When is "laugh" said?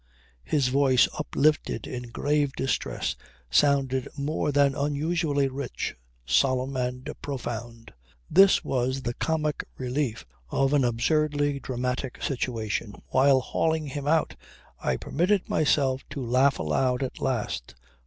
16.25-16.57